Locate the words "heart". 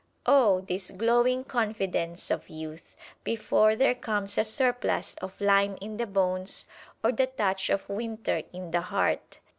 8.81-9.37